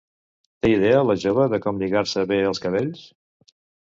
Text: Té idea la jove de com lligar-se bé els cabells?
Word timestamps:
Té 0.65 0.69
idea 0.75 1.03
la 1.09 1.15
jove 1.23 1.45
de 1.51 1.59
com 1.65 1.81
lligar-se 1.83 2.23
bé 2.31 2.39
els 2.53 2.63
cabells? 2.65 3.05